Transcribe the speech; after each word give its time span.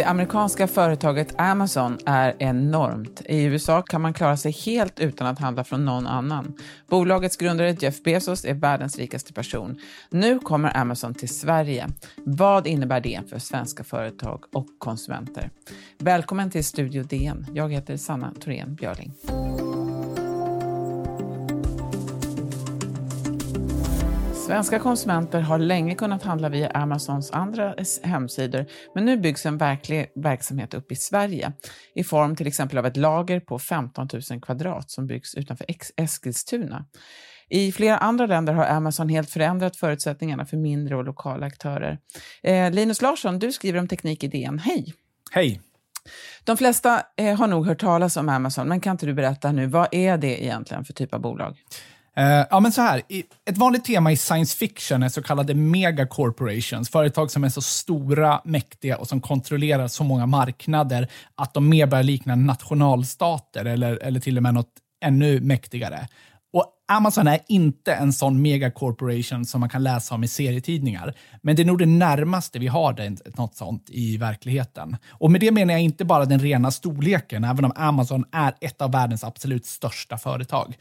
Det 0.00 0.04
amerikanska 0.04 0.66
företaget 0.66 1.34
Amazon 1.38 1.98
är 2.06 2.34
enormt. 2.38 3.22
I 3.24 3.42
USA 3.42 3.82
kan 3.82 4.00
man 4.00 4.12
klara 4.12 4.36
sig 4.36 4.52
helt 4.52 5.00
utan 5.00 5.26
att 5.26 5.38
handla 5.38 5.64
från 5.64 5.84
någon 5.84 6.06
annan. 6.06 6.54
Bolagets 6.88 7.36
grundare 7.36 7.76
Jeff 7.80 8.02
Bezos 8.02 8.44
är 8.44 8.54
världens 8.54 8.98
rikaste 8.98 9.32
person. 9.32 9.78
Nu 10.10 10.38
kommer 10.38 10.76
Amazon 10.76 11.14
till 11.14 11.28
Sverige. 11.28 11.88
Vad 12.16 12.66
innebär 12.66 13.00
det 13.00 13.20
för 13.30 13.38
svenska 13.38 13.84
företag 13.84 14.44
och 14.52 14.66
konsumenter? 14.78 15.50
Välkommen 15.98 16.50
till 16.50 16.64
Studio 16.64 17.02
DN. 17.02 17.46
Jag 17.54 17.72
heter 17.72 17.96
Sanna 17.96 18.32
Thorén 18.40 18.74
Björling. 18.74 19.12
Svenska 24.50 24.78
konsumenter 24.78 25.40
har 25.40 25.58
länge 25.58 25.94
kunnat 25.94 26.22
handla 26.22 26.48
via 26.48 26.70
Amazons 26.70 27.30
andra 27.30 27.74
hemsidor, 28.02 28.66
men 28.94 29.04
nu 29.04 29.16
byggs 29.16 29.46
en 29.46 29.58
verklig 29.58 30.12
verksamhet 30.14 30.74
upp 30.74 30.92
i 30.92 30.96
Sverige 30.96 31.52
i 31.94 32.04
form 32.04 32.36
till 32.36 32.46
exempel 32.46 32.78
av 32.78 32.86
ett 32.86 32.96
lager 32.96 33.40
på 33.40 33.58
15 33.58 34.08
000 34.30 34.40
kvadrat 34.40 34.90
som 34.90 35.06
byggs 35.06 35.34
utanför 35.34 35.66
Eskilstuna. 35.96 36.84
I 37.48 37.72
flera 37.72 37.98
andra 37.98 38.26
länder 38.26 38.52
har 38.52 38.64
Amazon 38.66 39.08
helt 39.08 39.30
förändrat 39.30 39.76
förutsättningarna 39.76 40.46
för 40.46 40.56
mindre 40.56 40.96
och 40.96 41.04
lokala 41.04 41.46
aktörer. 41.46 41.98
Eh, 42.42 42.70
Linus 42.70 43.02
Larsson, 43.02 43.38
du 43.38 43.52
skriver 43.52 43.78
om 43.78 43.88
teknik 43.88 44.24
i 44.24 44.28
DN. 44.28 44.58
Hej! 44.58 44.94
Hej! 45.30 45.60
De 46.44 46.56
flesta 46.56 47.02
eh, 47.16 47.38
har 47.38 47.46
nog 47.46 47.66
hört 47.66 47.80
talas 47.80 48.16
om 48.16 48.28
Amazon, 48.28 48.68
men 48.68 48.80
kan 48.80 48.90
inte 48.90 49.06
du 49.06 49.14
berätta 49.14 49.52
nu, 49.52 49.66
vad 49.66 49.88
är 49.92 50.18
det 50.18 50.44
egentligen 50.44 50.84
för 50.84 50.92
typ 50.92 51.14
av 51.14 51.20
bolag? 51.20 51.56
Uh, 52.20 52.46
ja, 52.50 52.60
men 52.60 52.72
så 52.72 52.82
här. 52.82 53.02
Ett 53.50 53.58
vanligt 53.58 53.84
tema 53.84 54.12
i 54.12 54.16
science 54.16 54.56
fiction 54.56 55.02
är 55.02 55.08
så 55.08 55.22
kallade 55.22 55.54
megacorporations. 55.54 56.90
Företag 56.90 57.30
som 57.30 57.44
är 57.44 57.48
så 57.48 57.60
stora, 57.60 58.40
mäktiga 58.44 58.96
och 58.96 59.08
som 59.08 59.20
kontrollerar 59.20 59.88
så 59.88 60.04
många 60.04 60.26
marknader 60.26 61.08
att 61.34 61.54
de 61.54 61.68
mer 61.68 61.86
börjar 61.86 62.04
likna 62.04 62.34
nationalstater 62.34 63.64
eller, 63.64 63.96
eller 64.02 64.20
till 64.20 64.36
och 64.36 64.42
med 64.42 64.54
något 64.54 64.72
ännu 65.04 65.40
mäktigare. 65.40 66.08
Och 66.52 66.66
Amazon 66.88 67.26
är 67.26 67.38
inte 67.48 67.92
en 67.92 68.12
sån 68.12 68.42
megacorporation 68.42 69.44
som 69.44 69.60
man 69.60 69.68
kan 69.68 69.82
läsa 69.82 70.14
om 70.14 70.24
i 70.24 70.28
serietidningar. 70.28 71.14
Men 71.42 71.56
det 71.56 71.62
är 71.62 71.66
nog 71.66 71.78
det 71.78 71.86
närmaste 71.86 72.58
vi 72.58 72.66
har 72.66 72.92
det, 72.92 73.36
något 73.38 73.56
sånt 73.56 73.90
i 73.90 74.16
verkligheten. 74.16 74.96
Och 75.10 75.30
med 75.30 75.40
det 75.40 75.50
menar 75.50 75.74
jag 75.74 75.82
inte 75.82 76.04
bara 76.04 76.24
den 76.24 76.40
rena 76.40 76.70
storleken, 76.70 77.44
även 77.44 77.64
om 77.64 77.72
Amazon 77.76 78.24
är 78.32 78.54
ett 78.60 78.82
av 78.82 78.92
världens 78.92 79.24
absolut 79.24 79.66
största 79.66 80.18
företag 80.18 80.74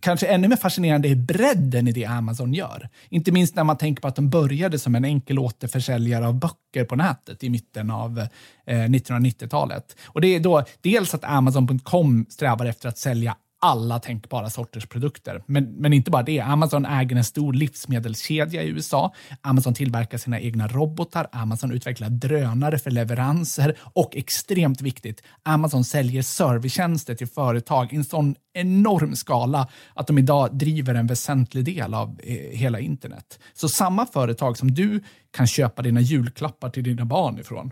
kanske 0.00 0.26
ännu 0.26 0.48
mer 0.48 0.56
fascinerande 0.56 1.08
är 1.08 1.14
bredden 1.14 1.88
i 1.88 1.92
det 1.92 2.04
Amazon 2.04 2.54
gör. 2.54 2.88
Inte 3.08 3.32
minst 3.32 3.54
när 3.54 3.64
man 3.64 3.76
tänker 3.76 4.02
på 4.02 4.08
att 4.08 4.16
de 4.16 4.30
började 4.30 4.78
som 4.78 4.94
en 4.94 5.04
enkel 5.04 5.38
återförsäljare 5.38 6.26
av 6.26 6.34
böcker 6.34 6.84
på 6.84 6.96
nätet 6.96 7.44
i 7.44 7.50
mitten 7.50 7.90
av 7.90 8.18
eh, 8.66 8.78
1990-talet. 8.78 9.96
Och 10.06 10.20
det 10.20 10.28
är 10.28 10.40
då 10.40 10.64
dels 10.80 11.14
att 11.14 11.24
Amazon.com 11.24 12.26
strävar 12.28 12.66
efter 12.66 12.88
att 12.88 12.98
sälja 12.98 13.36
alla 13.60 13.98
tänkbara 13.98 14.50
sorters 14.50 14.86
produkter. 14.86 15.42
Men, 15.46 15.64
men 15.64 15.92
inte 15.92 16.10
bara 16.10 16.22
det. 16.22 16.40
Amazon 16.40 16.86
äger 16.86 17.16
en 17.16 17.24
stor 17.24 17.52
livsmedelskedja 17.52 18.62
i 18.62 18.68
USA. 18.68 19.14
Amazon 19.40 19.74
tillverkar 19.74 20.18
sina 20.18 20.40
egna 20.40 20.68
robotar. 20.68 21.28
Amazon 21.32 21.72
utvecklar 21.72 22.08
drönare 22.08 22.78
för 22.78 22.90
leveranser. 22.90 23.78
Och 23.82 24.16
extremt 24.16 24.80
viktigt, 24.80 25.22
Amazon 25.42 25.84
säljer 25.84 26.22
servicetjänster 26.22 27.14
till 27.14 27.28
företag 27.28 27.92
i 27.92 27.96
en 27.96 28.04
sån 28.04 28.34
enorm 28.54 29.16
skala 29.16 29.68
att 29.94 30.06
de 30.06 30.18
idag 30.18 30.54
driver 30.58 30.94
en 30.94 31.06
väsentlig 31.06 31.64
del 31.64 31.94
av 31.94 32.20
eh, 32.22 32.58
hela 32.58 32.80
internet. 32.80 33.38
Så 33.54 33.68
samma 33.68 34.06
företag 34.06 34.58
som 34.58 34.74
du 34.74 35.02
kan 35.30 35.46
köpa 35.46 35.82
dina 35.82 36.00
julklappar 36.00 36.70
till 36.70 36.84
dina 36.84 37.04
barn 37.04 37.38
ifrån 37.38 37.70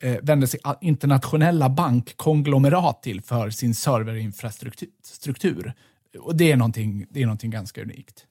Eh, 0.00 0.16
vänder 0.22 0.46
sig 0.46 0.60
internationella 0.80 1.68
bankkonglomerat 1.68 3.02
till 3.02 3.22
för 3.22 3.50
sin 3.50 3.74
serverinfrastruktur. 3.74 5.72
Och 6.18 6.36
det 6.36 6.52
är 6.52 6.56
någonting, 6.56 7.06
det 7.10 7.22
är 7.22 7.26
någonting 7.26 7.50
ganska 7.50 7.82
unikt. 7.82 8.26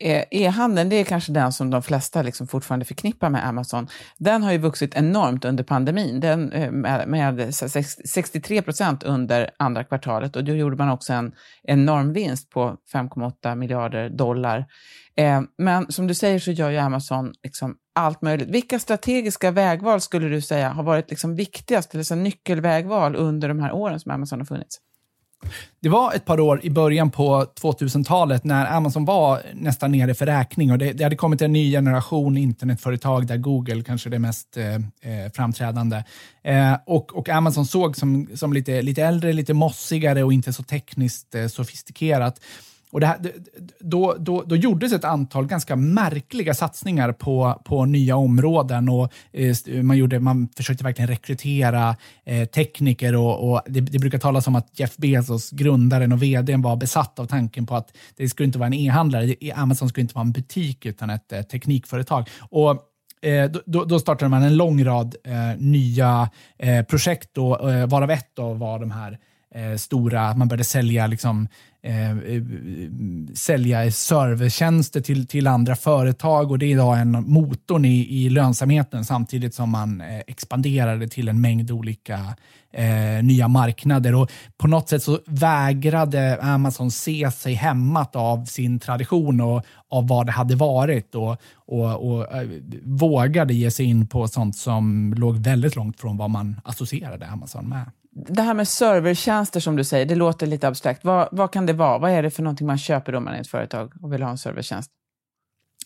Eh, 0.00 0.24
e-handeln, 0.30 0.88
det 0.88 0.96
är 0.96 1.04
kanske 1.04 1.32
den 1.32 1.52
som 1.52 1.70
de 1.70 1.82
flesta 1.82 2.22
liksom 2.22 2.46
fortfarande 2.46 2.84
förknippar 2.84 3.30
med 3.30 3.46
Amazon. 3.46 3.88
Den 4.18 4.42
har 4.42 4.52
ju 4.52 4.58
vuxit 4.58 4.94
enormt 4.94 5.44
under 5.44 5.64
pandemin, 5.64 6.20
den, 6.20 6.52
eh, 6.52 6.70
med, 6.70 7.08
med 7.08 7.54
63 7.54 8.62
procent 8.62 9.02
under 9.02 9.50
andra 9.56 9.84
kvartalet 9.84 10.36
och 10.36 10.44
då 10.44 10.52
gjorde 10.52 10.76
man 10.76 10.90
också 10.90 11.12
en 11.12 11.32
enorm 11.62 12.12
vinst 12.12 12.50
på 12.50 12.76
5,8 12.92 13.54
miljarder 13.54 14.08
dollar. 14.08 14.66
Eh, 15.16 15.42
men 15.58 15.92
som 15.92 16.06
du 16.06 16.14
säger 16.14 16.38
så 16.38 16.50
gör 16.50 16.70
ju 16.70 16.78
Amazon 16.78 17.32
liksom 17.42 17.76
allt 17.94 18.22
möjligt. 18.22 18.48
Vilka 18.48 18.78
strategiska 18.78 19.50
vägval 19.50 20.00
skulle 20.00 20.28
du 20.28 20.40
säga 20.40 20.68
har 20.68 20.82
varit 20.82 21.10
liksom 21.10 21.34
viktigast, 21.34 21.94
eller 21.94 22.04
så 22.04 22.14
nyckelvägval 22.14 23.16
under 23.16 23.48
de 23.48 23.60
här 23.60 23.72
åren 23.72 24.00
som 24.00 24.12
Amazon 24.12 24.40
har 24.40 24.46
funnits? 24.46 24.80
Det 25.80 25.88
var 25.88 26.12
ett 26.12 26.24
par 26.24 26.40
år 26.40 26.60
i 26.62 26.70
början 26.70 27.10
på 27.10 27.46
2000-talet 27.60 28.44
när 28.44 28.76
Amazon 28.76 29.04
var 29.04 29.42
nästan 29.54 29.92
nere 29.92 30.14
för 30.14 30.26
räkning 30.26 30.72
och 30.72 30.78
det, 30.78 30.92
det 30.92 31.04
hade 31.04 31.16
kommit 31.16 31.42
en 31.42 31.52
ny 31.52 31.72
generation 31.72 32.36
internetföretag 32.36 33.26
där 33.26 33.36
Google 33.36 33.82
kanske 33.82 34.08
är 34.08 34.10
det 34.10 34.18
mest 34.18 34.56
eh, 34.56 34.74
eh 34.74 35.32
framträdande. 35.34 36.04
Eh, 36.44 36.74
och, 36.86 37.16
och, 37.16 37.28
Amazon 37.28 37.66
såg 37.66 37.96
som, 37.96 38.28
som 38.34 38.52
lite, 38.52 38.82
lite 38.82 39.02
äldre, 39.02 39.32
lite 39.32 39.54
mossigare 39.54 40.22
och 40.22 40.32
inte 40.32 40.52
så 40.52 40.62
tekniskt 40.62 41.34
eh, 41.34 41.46
sofistikerat. 41.46 42.40
Och 42.90 43.02
här, 43.02 43.18
då, 43.80 44.16
då, 44.18 44.42
då 44.42 44.56
gjordes 44.56 44.92
ett 44.92 45.04
antal 45.04 45.46
ganska 45.46 45.76
märkliga 45.76 46.54
satsningar 46.54 47.12
på, 47.12 47.62
på 47.64 47.84
nya 47.84 48.16
områden 48.16 48.88
och 48.88 49.12
eh, 49.32 49.82
man, 49.82 49.96
gjorde, 49.98 50.20
man 50.20 50.48
försökte 50.56 50.84
verkligen 50.84 51.08
rekrytera 51.08 51.96
eh, 52.24 52.44
tekniker 52.44 53.16
och, 53.16 53.50
och 53.50 53.62
det, 53.66 53.80
det, 53.80 53.98
brukar 53.98 54.18
talas 54.18 54.46
om 54.46 54.56
att 54.56 54.78
Jeff 54.78 54.96
Bezos, 54.96 55.50
grundaren 55.50 56.12
och 56.12 56.22
vdn, 56.22 56.62
var 56.62 56.76
besatt 56.76 57.18
av 57.18 57.26
tanken 57.26 57.66
på 57.66 57.76
att 57.76 57.96
det 58.16 58.28
skulle 58.28 58.46
inte 58.46 58.58
vara 58.58 58.66
en 58.66 58.74
e-handlare, 58.74 59.34
Amazon 59.54 59.88
skulle 59.88 60.02
inte 60.02 60.14
vara 60.14 60.26
en 60.26 60.32
butik 60.32 60.86
utan 60.86 61.10
ett 61.10 61.32
eh, 61.32 61.42
teknikföretag. 61.42 62.28
Och 62.40 62.70
eh, 63.22 63.50
då, 63.66 63.84
då, 63.84 63.98
startade 63.98 64.28
man 64.28 64.42
en 64.42 64.56
lång 64.56 64.84
rad 64.84 65.16
eh, 65.24 65.32
nya 65.58 66.30
eh, 66.58 66.84
projekt, 66.84 67.28
då, 67.32 67.68
eh, 67.68 67.86
varav 67.86 68.10
ett 68.10 68.30
då 68.34 68.54
var 68.54 68.78
de 68.78 68.90
här 68.90 69.18
Eh, 69.54 69.76
stora, 69.76 70.34
man 70.34 70.48
började 70.48 70.64
sälja 70.64 71.06
liksom, 71.06 71.48
eh, 71.82 72.10
eh, 72.10 72.42
sälja 73.34 73.90
servertjänster 73.90 75.00
till, 75.00 75.26
till 75.26 75.46
andra 75.46 75.76
företag. 75.76 76.50
Och 76.50 76.58
det 76.58 76.66
är 76.66 76.70
idag 76.70 77.00
en 77.00 77.10
motorn 77.10 77.84
i, 77.84 78.24
i 78.24 78.30
lönsamheten 78.30 79.04
samtidigt 79.04 79.54
som 79.54 79.70
man 79.70 80.00
eh, 80.00 80.18
expanderade 80.26 81.08
till 81.08 81.28
en 81.28 81.40
mängd 81.40 81.70
olika 81.70 82.36
eh, 82.72 83.22
nya 83.22 83.48
marknader. 83.48 84.14
Och 84.14 84.30
på 84.56 84.66
något 84.66 84.88
sätt 84.88 85.02
så 85.02 85.18
vägrade 85.26 86.38
Amazon 86.42 86.90
se 86.90 87.30
sig 87.30 87.54
hämmat 87.54 88.16
av 88.16 88.44
sin 88.44 88.78
tradition 88.78 89.40
och 89.40 89.64
av 89.90 90.08
vad 90.08 90.26
det 90.26 90.32
hade 90.32 90.54
varit. 90.56 91.14
Och, 91.14 91.36
och, 91.54 92.10
och 92.10 92.36
äh, 92.36 92.48
vågade 92.82 93.54
ge 93.54 93.70
sig 93.70 93.86
in 93.86 94.06
på 94.06 94.28
sånt 94.28 94.56
som 94.56 95.14
låg 95.16 95.36
väldigt 95.36 95.76
långt 95.76 96.00
från 96.00 96.16
vad 96.16 96.30
man 96.30 96.60
associerade 96.64 97.26
Amazon 97.26 97.68
med 97.68 97.90
det 98.26 98.42
här 98.42 98.54
med 98.54 98.68
servertjänster 98.68 99.60
som 99.60 99.76
du 99.76 99.84
säger, 99.84 100.06
det 100.06 100.14
låter 100.14 100.46
lite 100.46 100.68
abstrakt. 100.68 101.04
Vad, 101.04 101.28
vad 101.32 101.52
kan 101.52 101.66
det 101.66 101.72
vara? 101.72 101.98
Vad 101.98 102.10
är 102.10 102.22
det 102.22 102.30
för 102.30 102.42
någonting 102.42 102.66
man 102.66 102.78
köper 102.78 103.14
om 103.14 103.24
man 103.24 103.34
är 103.34 103.40
ett 103.40 103.48
företag 103.48 103.92
och 104.02 104.12
vill 104.12 104.22
ha 104.22 104.30
en 104.30 104.38
servertjänst? 104.38 104.90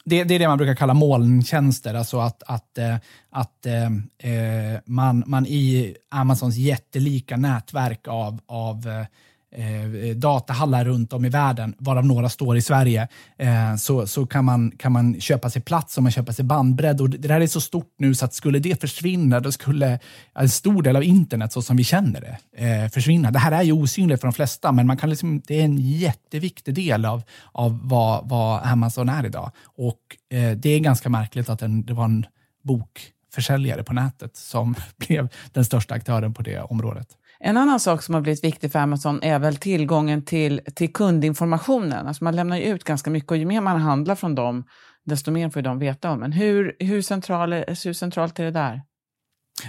Det, 0.04 0.24
det, 0.24 0.34
är 0.34 0.38
det 0.38 0.48
man 0.48 0.58
brukar 0.58 0.74
kalla 0.74 0.94
molntjänster, 0.94 1.94
alltså 1.94 2.18
att, 2.18 2.42
att, 2.42 2.78
eh, 2.78 2.96
att 3.30 3.66
eh, 3.66 3.84
eh, 4.32 4.80
man, 4.84 5.24
man 5.26 5.46
i 5.46 5.96
Amazons 6.10 6.56
jättelika 6.56 7.36
nätverk 7.36 8.08
av, 8.08 8.40
av 8.46 8.88
eh, 8.88 9.06
Eh, 9.54 9.94
eh, 9.94 10.16
datahallar 10.16 10.84
runt 10.84 11.12
om 11.12 11.24
i 11.24 11.28
världen, 11.28 11.74
varav 11.78 12.06
några 12.06 12.28
står 12.28 12.56
i 12.56 12.62
Sverige, 12.62 13.08
eh, 13.38 13.76
så, 13.76 14.06
så 14.06 14.26
kan, 14.26 14.44
man, 14.44 14.70
kan 14.70 14.92
man 14.92 15.20
köpa 15.20 15.50
sig 15.50 15.62
plats 15.62 15.96
och 15.96 16.02
man 16.02 16.12
köpa 16.12 16.32
sig 16.32 16.44
bandbredd. 16.44 17.00
Och 17.00 17.10
det 17.10 17.28
där 17.28 17.40
är 17.40 17.46
så 17.46 17.60
stort 17.60 17.94
nu 17.98 18.14
så 18.14 18.24
att 18.24 18.34
skulle 18.34 18.58
det 18.58 18.80
försvinna, 18.80 19.40
då 19.40 19.52
skulle 19.52 19.98
en 20.34 20.48
stor 20.48 20.82
del 20.82 20.96
av 20.96 21.04
internet, 21.04 21.52
så 21.52 21.62
som 21.62 21.76
vi 21.76 21.84
känner 21.84 22.20
det, 22.20 22.64
eh, 22.66 22.88
försvinna. 22.88 23.30
Det 23.30 23.38
här 23.38 23.52
är 23.52 23.62
ju 23.62 23.72
osynligt 23.72 24.20
för 24.20 24.26
de 24.26 24.32
flesta, 24.32 24.72
men 24.72 24.86
man 24.86 24.96
kan 24.96 25.10
liksom, 25.10 25.42
det 25.46 25.60
är 25.60 25.64
en 25.64 25.78
jätteviktig 25.78 26.74
del 26.74 27.04
av, 27.04 27.22
av 27.52 27.80
vad, 27.88 28.28
vad 28.28 28.60
Amazon 28.62 29.08
är 29.08 29.26
idag. 29.26 29.50
Och 29.64 29.98
eh, 30.30 30.56
det 30.56 30.70
är 30.70 30.78
ganska 30.78 31.08
märkligt 31.08 31.48
att 31.48 31.62
en, 31.62 31.86
det 31.86 31.94
var 31.94 32.04
en 32.04 32.26
bokförsäljare 32.62 33.84
på 33.84 33.92
nätet 33.92 34.36
som 34.36 34.74
blev 34.96 35.28
den 35.52 35.64
största 35.64 35.94
aktören 35.94 36.34
på 36.34 36.42
det 36.42 36.60
området. 36.60 37.08
En 37.44 37.56
annan 37.56 37.80
sak 37.80 38.02
som 38.02 38.14
har 38.14 38.22
blivit 38.22 38.44
viktig 38.44 38.72
för 38.72 38.78
Amazon 38.78 39.22
är 39.22 39.38
väl 39.38 39.56
tillgången 39.56 40.24
till, 40.24 40.60
till 40.74 40.92
kundinformationen. 40.92 42.06
Alltså 42.06 42.24
man 42.24 42.36
lämnar 42.36 42.56
ju 42.56 42.62
ut 42.62 42.84
ganska 42.84 43.10
mycket 43.10 43.30
och 43.30 43.36
ju 43.36 43.46
mer 43.46 43.60
man 43.60 43.80
handlar 43.80 44.14
från 44.14 44.34
dem, 44.34 44.64
desto 45.04 45.30
mer 45.30 45.50
får 45.50 45.62
de 45.62 45.78
veta 45.78 46.10
om 46.10 46.20
Men 46.20 46.32
hur, 46.32 46.76
hur, 46.78 47.02
central, 47.02 47.52
hur 47.52 47.92
centralt 47.92 48.38
är 48.38 48.44
det 48.44 48.50
där? 48.50 48.82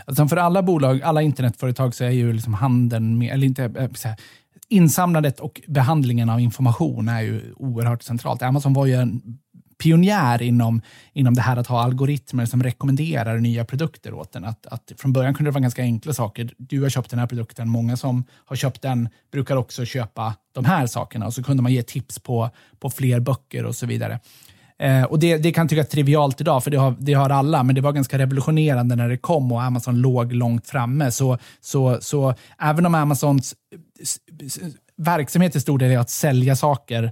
Alltså 0.05 0.27
för 0.27 0.37
alla 0.37 0.63
bolag, 0.63 1.01
alla 1.01 1.21
internetföretag 1.21 1.95
så 1.95 2.03
är 2.03 2.09
ju 2.09 2.33
liksom 2.33 2.53
handeln, 2.53 3.17
med, 3.17 3.33
eller 3.33 3.47
inte, 3.47 3.63
eh, 3.63 3.89
här, 4.03 4.15
insamlandet 4.69 5.39
och 5.39 5.61
behandlingen 5.67 6.29
av 6.29 6.39
information 6.39 7.09
är 7.09 7.21
ju 7.21 7.53
oerhört 7.55 8.03
centralt. 8.03 8.41
Amazon 8.41 8.73
var 8.73 8.85
ju 8.85 8.93
en 8.93 9.21
pionjär 9.83 10.41
inom, 10.41 10.81
inom 11.13 11.33
det 11.33 11.41
här 11.41 11.57
att 11.57 11.68
ha 11.68 11.83
algoritmer 11.83 12.45
som 12.45 12.63
rekommenderar 12.63 13.38
nya 13.38 13.65
produkter 13.65 14.13
åt 14.13 14.35
en. 14.35 14.45
Att, 14.45 14.65
att 14.65 14.91
från 14.97 15.13
början 15.13 15.33
kunde 15.33 15.51
det 15.51 15.53
vara 15.53 15.62
ganska 15.62 15.81
enkla 15.81 16.13
saker. 16.13 16.50
Du 16.57 16.81
har 16.81 16.89
köpt 16.89 17.09
den 17.09 17.19
här 17.19 17.27
produkten, 17.27 17.69
många 17.69 17.97
som 17.97 18.24
har 18.45 18.56
köpt 18.56 18.81
den 18.81 19.09
brukar 19.31 19.56
också 19.56 19.85
köpa 19.85 20.33
de 20.51 20.65
här 20.65 20.88
sakerna. 20.88 21.25
Och 21.25 21.33
så 21.33 21.44
kunde 21.44 21.63
man 21.63 21.74
ge 21.74 21.83
tips 21.83 22.19
på, 22.19 22.50
på 22.80 22.89
fler 22.89 23.19
böcker 23.19 23.65
och 23.65 23.75
så 23.75 23.85
vidare. 23.85 24.19
Eh, 24.80 25.03
och 25.03 25.19
det, 25.19 25.38
det 25.38 25.51
kan 25.51 25.68
tyckas 25.68 25.88
trivialt 25.88 26.41
idag, 26.41 26.63
för 26.63 26.71
det 26.71 26.77
har, 26.77 26.95
det 27.00 27.13
har 27.13 27.30
alla, 27.30 27.63
men 27.63 27.75
det 27.75 27.81
var 27.81 27.91
ganska 27.91 28.18
revolutionerande 28.18 28.95
när 28.95 29.09
det 29.09 29.18
kom 29.18 29.51
och 29.51 29.63
Amazon 29.63 30.01
låg 30.01 30.33
långt 30.33 30.68
framme. 30.68 31.12
Så, 31.12 31.38
så, 31.62 31.97
så 32.01 32.33
även 32.59 32.85
om 32.85 32.95
Amazons 32.95 33.56
eh, 33.74 34.50
verksamhet 34.97 35.51
till 35.51 35.62
stor 35.62 35.77
del 35.77 35.91
är 35.91 36.00
att 36.00 36.09
sälja 36.09 36.56
saker, 36.56 37.12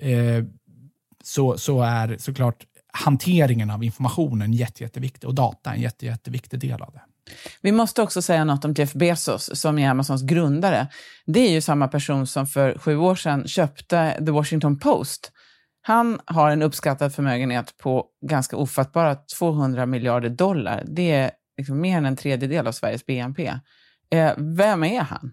eh, 0.00 0.44
så, 1.26 1.58
så 1.58 1.82
är 1.82 2.16
såklart 2.18 2.64
hanteringen 2.92 3.70
av 3.70 3.84
informationen 3.84 4.52
jätte, 4.52 4.82
jätteviktig 4.82 5.28
och 5.28 5.34
data 5.34 5.74
en 5.74 5.80
jätte, 5.80 6.06
jätteviktig 6.06 6.60
del 6.60 6.82
av 6.82 6.92
det. 6.92 7.02
Vi 7.60 7.72
måste 7.72 8.02
också 8.02 8.22
säga 8.22 8.44
något 8.44 8.64
om 8.64 8.72
Jeff 8.72 8.92
Bezos, 8.92 9.60
som 9.60 9.78
är 9.78 9.90
Amazons 9.90 10.22
grundare. 10.22 10.88
Det 11.26 11.40
är 11.40 11.50
ju 11.50 11.60
samma 11.60 11.88
person 11.88 12.26
som 12.26 12.46
för 12.46 12.78
sju 12.78 12.96
år 12.96 13.14
sedan 13.14 13.48
köpte 13.48 14.24
The 14.26 14.30
Washington 14.30 14.78
Post 14.78 15.32
han 15.86 16.20
har 16.24 16.50
en 16.50 16.62
uppskattad 16.62 17.14
förmögenhet 17.14 17.76
på 17.78 18.06
ganska 18.26 18.56
ofattbara 18.56 19.14
200 19.14 19.86
miljarder 19.86 20.28
dollar. 20.28 20.84
Det 20.86 21.12
är 21.12 21.30
liksom 21.56 21.80
mer 21.80 21.98
än 21.98 22.06
en 22.06 22.16
tredjedel 22.16 22.66
av 22.66 22.72
Sveriges 22.72 23.06
BNP. 23.06 23.54
Eh, 24.10 24.32
vem 24.36 24.84
är 24.84 25.00
han? 25.00 25.32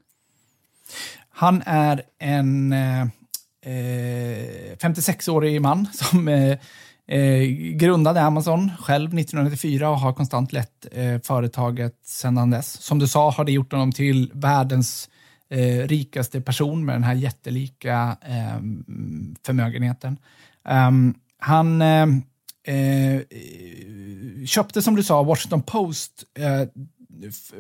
Han 1.30 1.64
är 1.66 2.02
en 2.20 2.74
eh, 3.64 4.78
56-årig 4.78 5.62
man 5.62 5.88
som 5.94 6.28
eh, 6.28 6.58
eh, 7.08 7.44
grundade 7.76 8.22
Amazon 8.22 8.72
själv 8.80 9.20
1994 9.20 9.90
och 9.90 10.00
har 10.00 10.14
konstant 10.14 10.54
lett 10.54 10.88
eh, 10.92 11.20
företaget 11.24 11.96
sedan 12.06 12.50
dess. 12.50 12.72
Som 12.82 13.00
du 13.00 13.08
sa 13.08 13.32
har 13.32 13.46
det 13.46 13.52
gjort 13.52 13.72
honom 13.72 13.92
till 13.92 14.32
världens 14.34 15.10
eh, 15.50 15.88
rikaste 15.88 16.42
person 16.42 16.86
med 16.86 16.96
den 16.96 17.04
här 17.04 17.14
jättelika 17.14 18.18
eh, 18.22 18.60
förmögenheten. 19.46 20.18
Um, 20.70 21.16
han 21.40 21.82
eh, 21.82 22.08
eh, 22.76 23.22
köpte, 24.46 24.82
som 24.82 24.96
du 24.96 25.04
sa, 25.04 25.24
Washington 25.24 25.62
Post 25.62 26.24
eh, 26.40 26.68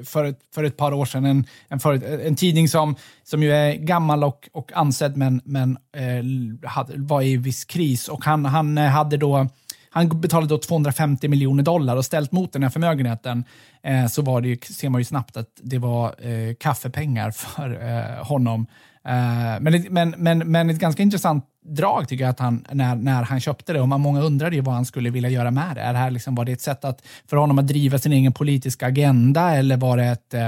för, 0.05 0.25
ett, 0.25 0.39
för 0.55 0.63
ett 0.63 0.77
par 0.77 0.93
år 0.93 1.05
sedan. 1.05 1.25
En, 1.25 1.45
en, 1.67 1.79
för, 1.79 2.21
en 2.27 2.35
tidning 2.35 2.69
som, 2.69 2.95
som 3.23 3.43
ju 3.43 3.51
är 3.51 3.73
gammal 3.73 4.23
och, 4.23 4.49
och 4.51 4.71
ansedd, 4.73 5.17
men, 5.17 5.41
men 5.45 5.77
eh, 5.95 6.69
hade, 6.69 6.93
var 6.97 7.21
i 7.21 7.37
viss 7.37 7.65
kris. 7.65 8.07
Och 8.07 8.25
han, 8.25 8.45
han 8.45 8.77
eh, 8.77 8.89
hade 8.89 9.17
då 9.17 9.47
han 9.93 10.21
betalade 10.21 10.47
då 10.47 10.57
250 10.57 11.27
miljoner 11.27 11.63
dollar 11.63 11.95
och 11.95 12.05
ställt 12.05 12.31
mot 12.31 12.53
den 12.53 12.63
här 12.63 12.69
förmögenheten 12.69 13.43
eh, 13.83 14.07
så 14.07 14.21
var 14.21 14.41
det, 14.41 14.63
ser 14.63 14.89
man 14.89 15.01
ju 15.01 15.05
snabbt 15.05 15.37
att 15.37 15.49
det 15.61 15.77
var 15.77 16.27
eh, 16.27 16.55
kaffepengar 16.55 17.31
för 17.31 17.81
eh, 17.89 18.25
honom. 18.25 18.67
Eh, 19.05 19.59
men, 19.59 19.85
men, 19.89 20.15
men, 20.17 20.39
men 20.39 20.69
ett 20.69 20.79
ganska 20.79 21.03
intressant 21.03 21.45
drag 21.65 22.07
tycker 22.07 22.23
jag 22.23 22.31
att 22.31 22.39
han, 22.39 22.65
när, 22.71 22.95
när 22.95 23.23
han 23.23 23.39
köpte 23.39 23.73
det. 23.73 23.81
Och 23.81 23.87
man, 23.87 24.01
många 24.01 24.21
undrade 24.21 24.55
ju 24.55 24.61
vad 24.61 24.75
han 24.75 24.85
skulle 24.85 25.09
vilja 25.09 25.29
göra 25.29 25.51
med 25.51 25.75
det. 25.75 25.81
Är 25.81 25.93
det 25.93 25.99
här 25.99 26.11
liksom, 26.11 26.35
var 26.35 26.45
det 26.45 26.51
ett 26.51 26.61
sätt 26.61 26.85
att, 26.85 27.01
för 27.27 27.37
honom 27.37 27.59
att 27.59 27.67
driva 27.67 27.97
sin 27.99 28.13
egen 28.13 28.33
politiska 28.33 28.87
agenda 28.87 29.55
eller 29.55 29.77
var 29.77 29.97
det 29.97 30.05
ett 30.05 30.33
eh, 30.33 30.45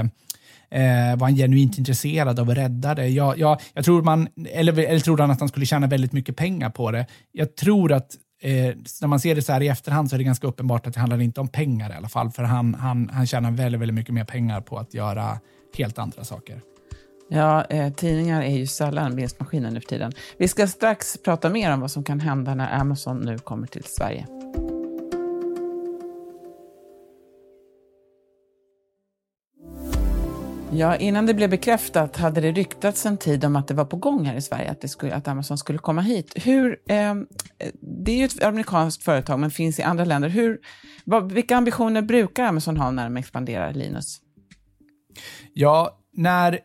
eh 0.70 1.16
var 1.16 1.26
han 1.26 1.36
genuint 1.36 1.78
intresserad 1.78 2.40
av 2.40 2.50
att 2.50 2.56
rädda 2.56 2.94
det? 2.94 3.08
Jag, 3.08 3.38
jag, 3.38 3.60
jag 3.74 3.84
tror 3.84 4.02
man, 4.02 4.28
eller, 4.52 4.78
eller 4.78 5.00
trodde 5.00 5.22
han 5.22 5.30
att 5.30 5.40
han 5.40 5.48
skulle 5.48 5.66
tjäna 5.66 5.86
väldigt 5.86 6.12
mycket 6.12 6.36
pengar 6.36 6.70
på 6.70 6.90
det? 6.90 7.06
Jag 7.32 7.56
tror 7.56 7.92
att 7.92 8.16
eh, 8.42 8.74
när 9.00 9.06
man 9.06 9.20
ser 9.20 9.34
det 9.34 9.42
så 9.42 9.52
här 9.52 9.62
i 9.62 9.68
efterhand 9.68 10.10
så 10.10 10.16
är 10.16 10.18
det 10.18 10.24
ganska 10.24 10.46
uppenbart 10.46 10.86
att 10.86 10.94
det 10.94 11.00
handlar 11.00 11.20
inte 11.20 11.40
om 11.40 11.48
pengar 11.48 11.90
i 11.90 11.94
alla 11.94 12.08
fall. 12.08 12.30
För 12.30 12.42
han, 12.42 12.74
han, 12.74 13.10
han 13.12 13.26
tjänar 13.26 13.50
väldigt, 13.50 13.80
väldigt 13.80 13.94
mycket 13.94 14.14
mer 14.14 14.24
pengar 14.24 14.60
på 14.60 14.78
att 14.78 14.94
göra 14.94 15.38
helt 15.78 15.98
andra 15.98 16.24
saker. 16.24 16.60
Ja, 17.28 17.64
eh, 17.64 17.92
tidningar 17.92 18.42
är 18.42 18.56
ju 18.56 18.66
sällan 18.66 19.16
vinstmaskiner 19.16 19.70
nu 19.70 19.80
för 19.80 19.88
tiden. 19.88 20.12
Vi 20.38 20.48
ska 20.48 20.66
strax 20.66 21.18
prata 21.24 21.48
mer 21.48 21.72
om 21.72 21.80
vad 21.80 21.90
som 21.90 22.04
kan 22.04 22.20
hända 22.20 22.54
när 22.54 22.80
Amazon 22.80 23.20
nu 23.20 23.38
kommer 23.38 23.66
till 23.66 23.84
Sverige. 23.84 24.26
Ja, 30.72 30.96
innan 30.96 31.26
det 31.26 31.34
blev 31.34 31.50
bekräftat 31.50 32.16
hade 32.16 32.40
det 32.40 32.52
ryktats 32.52 33.06
en 33.06 33.16
tid 33.16 33.44
om 33.44 33.56
att 33.56 33.68
det 33.68 33.74
var 33.74 33.84
på 33.84 33.96
gång 33.96 34.24
här 34.24 34.36
i 34.36 34.42
Sverige, 34.42 34.70
att, 34.70 34.80
det 34.80 34.88
skulle, 34.88 35.14
att 35.14 35.28
Amazon 35.28 35.58
skulle 35.58 35.78
komma 35.78 36.00
hit. 36.00 36.32
Hur, 36.36 36.78
eh, 36.88 37.14
det 37.80 38.12
är 38.12 38.16
ju 38.16 38.24
ett 38.24 38.42
amerikanskt 38.42 39.02
företag, 39.02 39.38
men 39.38 39.50
finns 39.50 39.78
i 39.78 39.82
andra 39.82 40.04
länder. 40.04 40.28
Hur, 40.28 40.58
vad, 41.04 41.32
vilka 41.32 41.56
ambitioner 41.56 42.02
brukar 42.02 42.44
Amazon 42.44 42.76
ha 42.76 42.90
när 42.90 43.04
de 43.04 43.16
expanderar, 43.16 43.72
Linus? 43.72 44.20
Ja, 45.52 45.98
när 46.16 46.52
eh, 46.52 46.58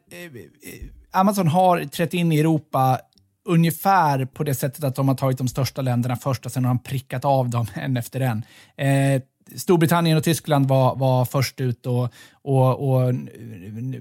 Amazon 1.12 1.48
har 1.48 1.86
trätt 1.86 2.14
in 2.14 2.32
i 2.32 2.40
Europa 2.40 3.00
ungefär 3.46 4.26
på 4.26 4.44
det 4.44 4.56
sättet 4.56 4.84
att 4.84 4.96
de 4.96 5.08
har 5.08 5.16
tagit 5.16 5.38
de 5.38 5.48
största 5.48 5.82
länderna 5.82 6.16
först 6.16 6.46
och 6.46 6.52
sen 6.52 6.66
har 6.66 6.74
de 6.74 6.80
prickat 6.80 7.26
av 7.26 7.50
dem 7.50 7.66
en 7.74 7.98
efter 7.98 8.20
en. 8.20 8.46
Eh, 8.78 9.22
Storbritannien 9.56 10.18
och 10.18 10.24
Tyskland 10.24 10.68
var, 10.68 10.96
var 10.96 11.26
först 11.26 11.62
ut 11.62 11.86
och, 11.86 12.14
och, 12.32 12.90
och 12.90 13.16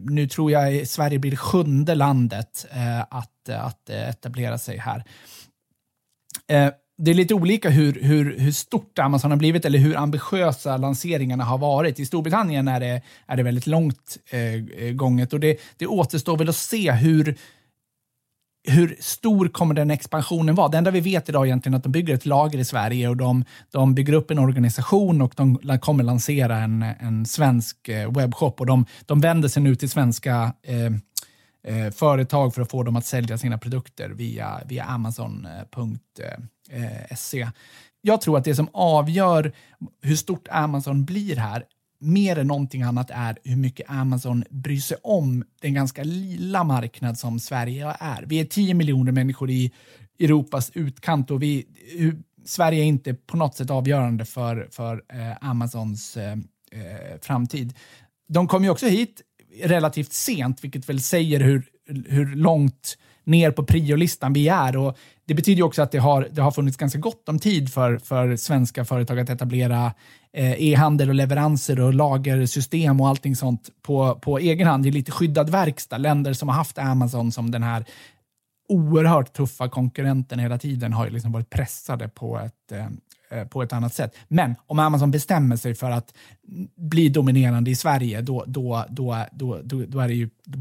nu 0.00 0.28
tror 0.28 0.50
jag 0.50 0.88
Sverige 0.88 1.18
blir 1.18 1.30
det 1.30 1.36
sjunde 1.36 1.94
landet 1.94 2.66
eh, 2.70 3.00
att, 3.00 3.48
att 3.48 3.90
eh, 3.90 4.08
etablera 4.08 4.58
sig 4.58 4.78
här. 4.78 5.04
Eh, 6.48 6.72
det 7.02 7.10
är 7.10 7.14
lite 7.14 7.34
olika 7.34 7.70
hur, 7.70 7.92
hur, 8.02 8.38
hur 8.38 8.52
stort 8.52 8.98
Amazon 8.98 9.30
har 9.30 9.38
blivit 9.38 9.64
eller 9.64 9.78
hur 9.78 9.96
ambitiösa 9.96 10.76
lanseringarna 10.76 11.44
har 11.44 11.58
varit. 11.58 11.98
I 11.98 12.06
Storbritannien 12.06 12.68
är 12.68 12.80
det, 12.80 13.02
är 13.26 13.36
det 13.36 13.42
väldigt 13.42 13.66
långt 13.66 14.18
eh, 14.30 14.54
eh, 14.54 14.92
gånget 14.92 15.32
och 15.32 15.40
det, 15.40 15.60
det 15.76 15.86
återstår 15.86 16.36
väl 16.36 16.48
att 16.48 16.56
se 16.56 16.92
hur, 16.92 17.36
hur 18.68 18.96
stor 19.00 19.48
kommer 19.48 19.74
den 19.74 19.90
expansionen 19.90 20.54
vara? 20.54 20.68
Det 20.68 20.78
enda 20.78 20.90
vi 20.90 21.00
vet 21.00 21.28
idag 21.28 21.42
är 21.42 21.46
egentligen 21.46 21.76
att 21.76 21.82
de 21.82 21.92
bygger 21.92 22.14
ett 22.14 22.26
lager 22.26 22.58
i 22.58 22.64
Sverige 22.64 23.08
och 23.08 23.16
de, 23.16 23.44
de 23.70 23.94
bygger 23.94 24.12
upp 24.12 24.30
en 24.30 24.38
organisation 24.38 25.22
och 25.22 25.32
de 25.36 25.78
kommer 25.80 26.04
lansera 26.04 26.56
en, 26.58 26.82
en 26.82 27.26
svensk 27.26 27.88
eh, 27.88 28.12
webbshop 28.12 28.60
och 28.60 28.66
de, 28.66 28.86
de 29.06 29.20
vänder 29.20 29.48
sig 29.48 29.62
nu 29.62 29.74
till 29.76 29.90
svenska 29.90 30.52
eh, 30.62 30.92
eh, 31.74 31.90
företag 31.90 32.54
för 32.54 32.62
att 32.62 32.70
få 32.70 32.82
dem 32.82 32.96
att 32.96 33.06
sälja 33.06 33.38
sina 33.38 33.58
produkter 33.58 34.08
via, 34.08 34.60
via 34.66 34.84
eh, 34.84 36.44
Eh, 36.70 36.82
Amazon.se. 37.10 37.48
Jag 38.02 38.20
tror 38.20 38.38
att 38.38 38.44
det 38.44 38.54
som 38.54 38.68
avgör 38.72 39.52
hur 40.02 40.16
stort 40.16 40.48
Amazon 40.50 41.04
blir 41.04 41.36
här 41.36 41.64
mer 42.00 42.38
än 42.38 42.46
någonting 42.46 42.82
annat 42.82 43.10
är 43.10 43.38
hur 43.44 43.56
mycket 43.56 43.90
Amazon 43.90 44.44
bryr 44.50 44.80
sig 44.80 44.96
om 45.02 45.44
den 45.60 45.74
ganska 45.74 46.02
lilla 46.02 46.64
marknad 46.64 47.18
som 47.18 47.40
Sverige 47.40 47.96
är. 48.00 48.24
Vi 48.26 48.40
är 48.40 48.44
10 48.44 48.74
miljoner 48.74 49.12
människor 49.12 49.50
i 49.50 49.72
Europas 50.18 50.70
utkant 50.74 51.30
och 51.30 51.42
vi, 51.42 51.66
Sverige 52.44 52.82
är 52.82 52.86
inte 52.86 53.14
på 53.14 53.36
något 53.36 53.54
sätt 53.54 53.70
avgörande 53.70 54.24
för, 54.24 54.68
för 54.70 55.02
eh, 55.12 55.48
Amazons 55.48 56.16
eh, 56.16 56.32
eh 56.72 57.20
framtid. 57.20 57.74
De 58.28 58.48
kom 58.48 58.64
ju 58.64 58.70
också 58.70 58.86
hit 58.86 59.22
relativt 59.62 60.12
sent, 60.12 60.64
vilket 60.64 60.88
väl 60.88 61.00
säger 61.00 61.40
hur, 61.40 61.64
hur 62.06 62.36
långt 62.36 62.96
ner 63.30 63.50
på 63.50 63.64
priolistan 63.64 64.32
vi 64.32 64.48
är. 64.48 64.76
Och 64.76 64.98
det 65.24 65.34
betyder 65.34 65.62
också 65.62 65.82
att 65.82 65.92
det 65.92 65.98
har, 65.98 66.28
det 66.32 66.42
har 66.42 66.50
funnits 66.50 66.76
ganska 66.76 66.98
gott 66.98 67.28
om 67.28 67.38
tid 67.38 67.72
för, 67.72 67.98
för 67.98 68.36
svenska 68.36 68.84
företag 68.84 69.18
att 69.18 69.30
etablera 69.30 69.92
eh, 70.32 70.62
e-handel 70.62 71.08
och 71.08 71.14
leveranser 71.14 71.80
och 71.80 71.94
lagersystem 71.94 73.00
och 73.00 73.08
allting 73.08 73.36
sånt 73.36 73.70
på, 73.82 74.14
på 74.14 74.38
egen 74.38 74.66
hand 74.66 74.86
i 74.86 74.90
lite 74.90 75.12
skyddad 75.12 75.50
verkstad. 75.50 75.98
Länder 75.98 76.32
som 76.32 76.48
har 76.48 76.56
haft 76.56 76.78
Amazon 76.78 77.32
som 77.32 77.50
den 77.50 77.62
här 77.62 77.84
oerhört 78.68 79.32
tuffa 79.32 79.68
konkurrenten 79.68 80.38
hela 80.38 80.58
tiden 80.58 80.92
har 80.92 81.04
ju 81.04 81.10
liksom 81.10 81.32
varit 81.32 81.50
pressade 81.50 82.08
på 82.08 82.38
ett, 82.38 82.72
eh, 82.72 82.86
eh, 83.30 83.46
på 83.48 83.62
ett 83.62 83.72
annat 83.72 83.94
sätt. 83.94 84.14
Men 84.28 84.54
om 84.66 84.78
Amazon 84.78 85.10
bestämmer 85.10 85.56
sig 85.56 85.74
för 85.74 85.90
att 85.90 86.14
bli 86.76 87.08
dominerande 87.08 87.70
i 87.70 87.76
Sverige, 87.76 88.20
då, 88.20 88.44
då, 88.46 88.84
då, 88.88 89.24
då, 89.32 89.60
då, 89.62 89.84
då 89.88 90.00
är 90.00 90.08
det 90.08 90.14
ju, 90.14 90.30
då 90.44 90.58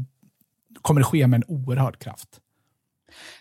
kommer 0.82 1.00
det 1.00 1.04
ske 1.04 1.26
med 1.26 1.38
en 1.38 1.56
oerhörd 1.56 1.98
kraft. 1.98 2.28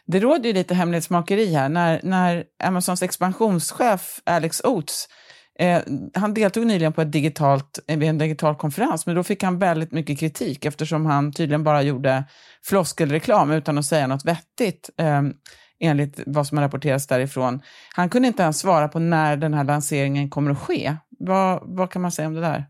Det 0.05 0.19
råder 0.19 0.47
ju 0.47 0.53
lite 0.53 0.73
hemlighetsmakeri 0.75 1.53
här. 1.53 1.69
När, 1.69 1.99
när 2.03 2.43
Amazons 2.63 3.03
expansionschef 3.03 4.19
Alex 4.23 4.61
Oates 4.63 5.07
eh, 5.59 5.81
han 6.13 6.33
deltog 6.33 6.65
nyligen 6.65 6.93
på 6.93 7.01
ett 7.01 7.11
digitalt, 7.11 7.79
eh, 7.87 8.03
en 8.03 8.17
digital 8.17 8.55
konferens, 8.55 9.05
men 9.05 9.15
då 9.15 9.23
fick 9.23 9.43
han 9.43 9.59
väldigt 9.59 9.91
mycket 9.91 10.19
kritik 10.19 10.65
eftersom 10.65 11.05
han 11.05 11.33
tydligen 11.33 11.63
bara 11.63 11.81
gjorde 11.81 12.23
floskelreklam 12.63 13.51
utan 13.51 13.77
att 13.77 13.85
säga 13.85 14.07
något 14.07 14.25
vettigt. 14.25 14.89
Eh, 14.97 15.21
enligt 15.79 16.19
vad 16.25 16.47
som 16.47 16.57
har 16.57 16.65
rapporterats 16.65 17.07
därifrån. 17.07 17.61
Han 17.95 18.09
kunde 18.09 18.27
inte 18.27 18.43
ens 18.43 18.59
svara 18.59 18.87
på 18.87 18.99
när 18.99 19.37
den 19.37 19.53
här 19.53 19.63
lanseringen 19.63 20.29
kommer 20.29 20.51
att 20.51 20.59
ske. 20.59 20.95
Vad, 21.19 21.59
vad 21.63 21.91
kan 21.91 22.01
man 22.01 22.11
säga 22.11 22.27
om 22.27 22.33
det 22.33 22.41
där? 22.41 22.65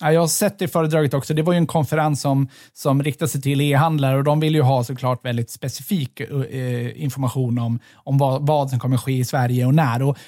Ja, 0.00 0.12
jag 0.12 0.20
har 0.20 0.28
sett 0.28 0.58
det 0.58 0.68
föredraget 0.68 1.14
också. 1.14 1.34
Det 1.34 1.42
var 1.42 1.52
ju 1.52 1.56
en 1.56 1.66
konferens 1.66 2.20
som, 2.20 2.48
som 2.72 3.02
riktade 3.02 3.28
sig 3.28 3.40
till 3.40 3.60
e-handlare 3.60 4.16
och 4.16 4.24
de 4.24 4.40
vill 4.40 4.54
ju 4.54 4.62
ha 4.62 4.84
såklart 4.84 5.24
väldigt 5.24 5.50
specifik 5.50 6.20
eh, 6.20 7.02
information 7.02 7.58
om, 7.58 7.80
om 7.94 8.18
vad, 8.18 8.46
vad 8.46 8.70
som 8.70 8.80
kommer 8.80 8.96
ske 8.96 9.12
i 9.12 9.24
Sverige 9.24 9.66
och 9.66 9.74
när. 9.74 10.02
Och 10.02 10.18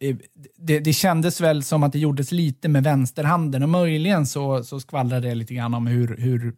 eh, 0.00 0.16
det, 0.58 0.80
det 0.80 0.92
kändes 0.92 1.40
väl 1.40 1.62
som 1.62 1.82
att 1.82 1.92
det 1.92 1.98
gjordes 1.98 2.32
lite 2.32 2.68
med 2.68 2.84
vänsterhanden 2.84 3.62
och 3.62 3.68
möjligen 3.68 4.26
så, 4.26 4.64
så 4.64 4.80
skvallrade 4.80 5.28
det 5.28 5.34
lite 5.34 5.54
grann 5.54 5.74
om 5.74 5.86
hur, 5.86 6.16
hur 6.16 6.54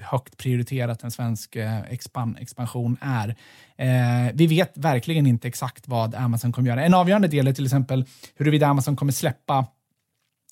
högt 0.00 0.36
prioriterat 0.36 1.02
en 1.02 1.10
svensk 1.10 1.56
eh, 1.56 1.80
expan, 1.80 2.36
expansion 2.40 2.96
är. 3.00 3.28
Eh, 3.76 4.32
vi 4.34 4.46
vet 4.46 4.78
verkligen 4.78 5.26
inte 5.26 5.48
exakt 5.48 5.88
vad 5.88 6.14
Amazon 6.14 6.52
kommer 6.52 6.68
göra. 6.68 6.84
En 6.84 6.94
avgörande 6.94 7.28
del 7.28 7.48
är 7.48 7.52
till 7.52 7.64
exempel 7.64 8.04
huruvida 8.36 8.66
Amazon 8.66 8.96
kommer 8.96 9.12
släppa 9.12 9.66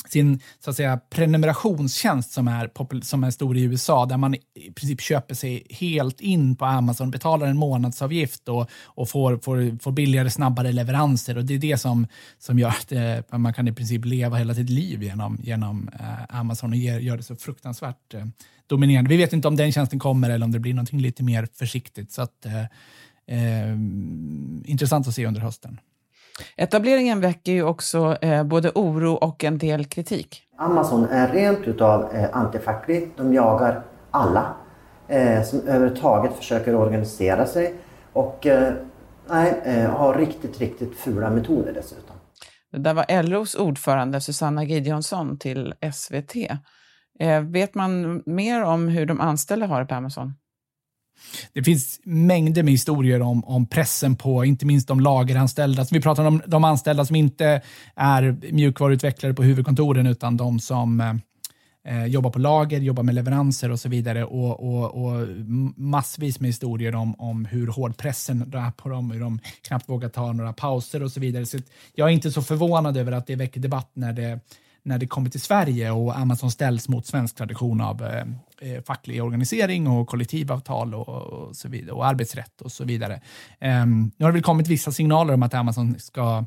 sin 0.07 0.40
så 0.61 0.71
att 0.71 0.76
säga, 0.76 1.00
prenumerationstjänst 1.11 2.33
som 2.33 2.49
är, 2.49 3.00
som 3.02 3.25
är 3.25 3.31
stor 3.31 3.57
i 3.57 3.62
USA, 3.62 4.07
där 4.07 4.17
man 4.17 4.35
i 4.35 4.73
princip 4.75 5.00
köper 5.00 5.35
sig 5.35 5.67
helt 5.71 6.21
in 6.21 6.57
på 6.57 6.64
Amazon, 6.64 7.11
betalar 7.11 7.47
en 7.47 7.57
månadsavgift 7.57 8.49
och, 8.49 8.71
och 8.85 9.09
får, 9.09 9.38
får, 9.43 9.78
får 9.83 9.93
billigare, 9.93 10.31
snabbare 10.31 10.73
leveranser. 10.73 11.38
Och 11.38 11.45
Det 11.45 11.55
är 11.55 11.59
det 11.59 11.78
som, 11.78 12.07
som 12.38 12.59
gör 12.59 12.69
att 12.69 12.93
eh, 12.93 13.38
man 13.38 13.55
kan 13.55 13.69
i 13.69 13.73
princip 13.73 14.05
leva 14.05 14.37
hela 14.37 14.55
sitt 14.55 14.71
liv 14.71 15.02
genom, 15.02 15.38
genom 15.43 15.90
eh, 16.00 16.38
Amazon 16.38 16.71
och 16.71 16.76
ger, 16.76 17.00
gör 17.00 17.17
det 17.17 17.23
så 17.23 17.37
fruktansvärt 17.37 18.14
eh, 18.14 18.25
dominerande. 18.67 19.11
Vi 19.11 19.17
vet 19.17 19.33
inte 19.33 19.49
om 19.49 19.57
den 19.57 19.73
tjänsten 19.73 19.99
kommer 19.99 20.31
eller 20.31 20.45
om 20.45 20.52
det 20.52 20.59
blir 20.59 20.75
något 20.75 20.93
lite 20.93 21.23
mer 21.23 21.49
försiktigt. 21.55 22.12
Så 22.12 22.23
att, 22.23 22.47
eh, 22.47 22.64
eh, 23.38 23.73
intressant 24.64 25.09
att 25.09 25.14
se 25.14 25.26
under 25.26 25.40
hösten. 25.40 25.81
Etableringen 26.57 27.21
väcker 27.21 27.52
ju 27.52 27.62
också 27.62 28.16
eh, 28.23 28.45
både 28.45 28.71
oro 28.75 29.12
och 29.12 29.45
en 29.45 29.59
del 29.59 29.85
kritik. 29.85 30.42
Amazon 30.59 31.04
är 31.04 31.28
rent 31.28 31.68
utav 31.68 32.14
eh, 32.14 32.26
antifacklig. 32.33 33.11
De 33.16 33.35
jagar 33.35 33.83
alla 34.11 34.54
eh, 35.09 35.42
som 35.42 35.61
överhuvudtaget 35.61 36.37
försöker 36.37 36.75
organisera 36.75 37.47
sig 37.47 37.75
och 38.12 38.47
eh, 38.47 38.73
nej, 39.28 39.61
eh, 39.64 39.90
har 39.90 40.14
riktigt, 40.14 40.59
riktigt 40.59 40.97
fula 40.97 41.30
metoder 41.30 41.73
dessutom. 41.73 42.16
Det 42.73 42.78
där 42.78 42.95
var 42.95 43.23
LOs 43.23 43.54
ordförande 43.54 44.21
Susanna 44.21 44.64
Gideonsson 44.64 45.38
till 45.38 45.75
SVT. 45.92 46.37
Eh, 47.21 47.40
vet 47.40 47.75
man 47.75 48.23
mer 48.26 48.62
om 48.62 48.88
hur 48.88 49.07
de 49.07 49.21
anställda 49.21 49.66
har 49.66 49.80
det 49.80 49.87
på 49.87 49.95
Amazon? 49.95 50.35
Det 51.53 51.63
finns 51.63 52.01
mängder 52.05 52.63
med 52.63 52.73
historier 52.73 53.23
om, 53.23 53.45
om 53.45 53.67
pressen 53.67 54.17
på 54.17 54.45
inte 54.45 54.67
minst 54.67 54.89
de 54.89 55.01
lageranställda. 55.01 55.85
Så 55.85 55.95
vi 55.95 56.01
pratar 56.01 56.25
om 56.25 56.43
de 56.47 56.65
anställda 56.65 57.05
som 57.05 57.17
inte 57.17 57.61
är 57.97 58.37
mjukvaruutvecklare 58.53 59.35
på 59.35 59.43
huvudkontoren 59.43 60.07
utan 60.07 60.37
de 60.37 60.61
som 60.61 61.01
eh, 61.89 62.07
jobbar 62.07 62.31
på 62.31 62.39
lager, 62.39 62.81
jobbar 62.81 63.03
med 63.03 63.15
leveranser 63.15 63.71
och 63.71 63.81
så 63.81 63.89
vidare. 63.89 64.25
Och, 64.25 64.61
och, 64.61 65.05
och 65.05 65.29
massvis 65.77 66.41
med 66.41 66.49
historier 66.49 66.95
om, 66.95 67.15
om 67.15 67.45
hur 67.45 67.67
hård 67.67 67.97
pressen 67.97 68.43
är 68.43 68.71
på 68.71 68.89
dem, 68.89 69.11
hur 69.11 69.21
de 69.21 69.41
knappt 69.63 69.89
vågar 69.89 70.09
ta 70.09 70.33
några 70.33 70.53
pauser 70.53 71.03
och 71.03 71.13
så 71.13 71.21
vidare. 71.21 71.47
Så 71.47 71.59
jag 71.95 72.09
är 72.09 72.13
inte 72.13 72.31
så 72.31 72.43
förvånad 72.43 72.97
över 72.97 73.13
att 73.13 73.27
det 73.27 73.37
väcker 73.37 73.61
debatt 73.61 73.91
när 73.95 74.13
det 74.13 74.41
när 74.88 74.99
det 74.99 75.07
kommer 75.07 75.30
till 75.30 75.40
Sverige 75.40 75.90
och 75.90 76.18
Amazon 76.18 76.50
ställs 76.50 76.88
mot 76.88 77.07
svensk 77.07 77.37
tradition 77.37 77.80
av 77.80 78.04
eh, 78.04 78.25
eh, 78.61 78.83
facklig 78.83 79.23
organisering 79.23 79.87
och 79.87 80.09
kollektivavtal 80.09 80.95
och, 80.95 81.09
och, 81.09 81.57
så 81.57 81.68
vidare, 81.68 81.92
och 81.92 82.07
arbetsrätt 82.07 82.61
och 82.61 82.73
så 82.73 82.85
vidare. 82.85 83.21
Eh, 83.59 83.87
nu 83.87 84.11
har 84.18 84.26
det 84.26 84.33
väl 84.33 84.42
kommit 84.42 84.68
vissa 84.68 84.92
signaler 84.92 85.35
om 85.35 85.42
att 85.42 85.54
Amazon 85.54 85.99
ska 85.99 86.45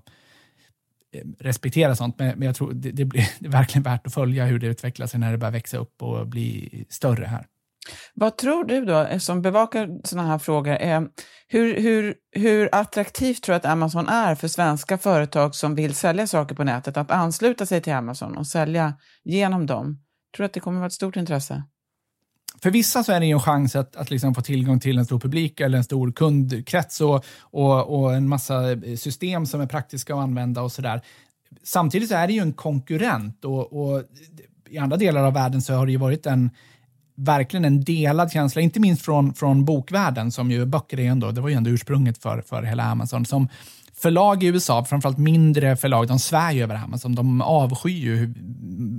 eh, 1.13 1.27
respektera 1.39 1.95
sånt, 1.95 2.19
men, 2.19 2.39
men 2.39 2.45
jag 2.45 2.55
tror 2.55 2.74
det, 2.74 2.91
det, 2.91 3.05
blir, 3.05 3.29
det 3.39 3.45
är 3.48 3.51
verkligen 3.51 3.83
värt 3.83 4.07
att 4.07 4.13
följa 4.13 4.45
hur 4.45 4.60
det 4.60 4.67
utvecklar 4.67 5.07
sig 5.07 5.19
när 5.19 5.31
det 5.31 5.38
börjar 5.38 5.51
växa 5.51 5.77
upp 5.77 6.03
och 6.03 6.27
bli 6.27 6.86
större 6.89 7.25
här. 7.25 7.45
Vad 8.14 8.38
tror 8.38 8.66
du 8.66 8.86
då, 8.86 9.00
eh, 9.00 9.18
som 9.18 9.42
bevakar 9.42 9.90
sådana 10.04 10.28
här 10.28 10.38
frågor, 10.38 10.74
är, 10.74 11.08
hur, 11.48 11.82
hur, 11.82 12.16
hur 12.32 12.70
attraktivt 12.72 13.44
tror 13.44 13.54
du 13.54 13.58
att 13.58 13.66
Amazon 13.66 14.08
är 14.08 14.36
för 14.36 14.48
svenska 14.48 14.98
företag 14.98 15.56
som 15.56 15.76
vill 15.76 15.96
sälja 15.96 16.28
saker 16.28 16.56
på 16.56 16.64
nätet, 16.64 16.98
att 16.98 17.12
ansluta 17.12 17.66
sig 17.66 17.82
till 17.82 17.94
Amazon 17.94 18.38
och 18.38 18.48
sälja 18.48 18.94
genom 19.24 19.66
dem? 19.66 20.00
Tror 20.36 20.44
du 20.44 20.46
att 20.46 20.54
det 20.54 20.60
kommer 20.60 20.78
att 20.78 20.82
vara 20.82 20.88
ett 20.88 20.94
stort 20.94 21.16
intresse? 21.16 21.64
För 22.62 22.72
vissa 22.72 23.04
så 23.04 23.12
är 23.12 23.20
det 23.20 23.26
ju 23.26 23.32
en 23.32 23.40
chans 23.40 23.76
att, 23.76 23.96
att 23.96 24.12
liksom 24.12 24.36
få 24.36 24.42
tillgång 24.42 24.80
till 24.80 24.98
en 24.98 25.06
stor 25.06 25.20
publik 25.20 25.60
eller 25.60 25.78
en 25.78 25.84
stor 25.84 26.12
kundkrets 26.12 27.02
och, 27.02 27.26
och, 27.42 28.02
och 28.02 28.14
en 28.14 28.30
massa 28.30 28.72
eh, 28.72 28.96
system 28.96 29.46
som 29.46 29.62
är 29.62 29.68
praktiska 29.68 30.14
att 30.14 30.20
använda 30.20 30.62
och 30.62 30.72
sådär. 30.72 31.02
Samtidigt 31.64 32.10
så 32.10 32.16
är 32.16 32.28
det 32.28 32.34
ju 32.34 32.42
en 32.42 32.54
konkurrent 32.54 33.46
och, 33.46 33.74
och 33.74 34.04
i 34.70 34.78
andra 34.78 34.98
delar 34.98 35.24
av 35.24 35.34
världen 35.34 35.62
så 35.62 35.74
har 35.74 35.86
det 35.86 35.92
ju 35.92 35.98
varit 35.98 36.26
en, 36.26 36.50
verkligen 37.24 37.66
en 37.66 37.84
delad 37.84 38.32
känsla, 38.32 38.62
inte 38.62 38.80
minst 38.80 39.06
från, 39.06 39.34
från 39.34 39.66
bokvärlden 39.66 40.32
som 40.32 40.51
ju 40.51 40.66
böcker 40.66 41.00
är 41.00 41.10
ändå, 41.10 41.32
det 41.32 41.42
var 41.42 41.50
ju 41.50 41.56
ändå 41.56 41.70
ursprunget 41.70 42.18
för, 42.18 42.42
för 42.42 42.63
hela 42.63 42.84
Amazon. 42.84 43.25
Som 43.25 43.48
förlag 43.94 44.44
i 44.44 44.48
USA, 44.48 44.86
framförallt 44.86 45.18
mindre 45.18 45.75
förlag, 45.75 46.08
de 46.08 46.20
svär 46.20 46.51
ju 46.51 46.63
över 46.63 46.75
Amazon. 46.75 47.16
De 47.16 47.42
avskyr 47.42 47.90
ju 47.90 48.34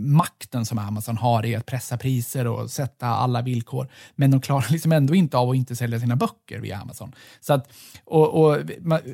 makten 0.07 0.67
som 0.67 0.79
Amazon 0.79 1.17
har 1.17 1.47
i 1.47 1.57
att 1.57 1.67
pressa 1.67 1.99
priser 1.99 2.47
och 2.47 2.71
sätta 2.71 3.07
alla 3.07 3.43
villkor. 3.43 3.88
Men 4.17 4.31
de 4.31 4.41
klarar 4.41 4.67
liksom 4.73 4.93
ändå 4.93 5.14
inte 5.14 5.37
av 5.37 5.50
att 5.50 5.57
inte 5.57 5.76
sälja 5.76 6.00
sina 6.00 6.17
böcker 6.17 6.59
via 6.59 6.79
Amazon. 6.79 7.12
Så 7.41 7.52
att, 7.52 7.69
och, 8.05 8.45
och 8.45 8.59